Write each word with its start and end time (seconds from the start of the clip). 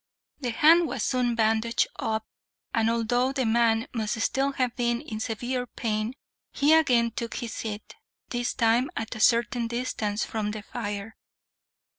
The 0.39 0.49
hand 0.49 0.87
was 0.87 1.03
soon 1.03 1.35
bandaged 1.35 1.85
up 1.97 2.25
and, 2.73 2.89
although 2.89 3.31
the 3.31 3.45
man 3.45 3.87
must 3.93 4.19
still 4.21 4.53
have 4.53 4.75
been 4.75 4.99
in 4.99 5.19
severe 5.19 5.67
pain, 5.67 6.15
he 6.51 6.73
again 6.73 7.11
took 7.11 7.35
his 7.35 7.53
seat, 7.53 7.93
this 8.29 8.55
time 8.55 8.89
at 8.97 9.13
a 9.15 9.19
certain 9.19 9.67
distance 9.67 10.25
from 10.25 10.49
the 10.49 10.63
fire. 10.63 11.17